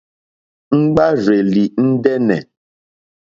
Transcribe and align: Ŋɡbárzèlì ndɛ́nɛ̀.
Ŋɡbárzèlì 0.79 1.63
ndɛ́nɛ̀. 1.87 2.39